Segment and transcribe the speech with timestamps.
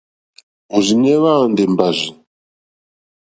[0.75, 2.09] Òrzìɲɛ́ hwá àndè mbàrzì.